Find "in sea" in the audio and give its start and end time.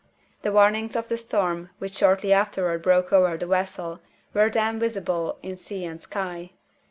5.43-5.85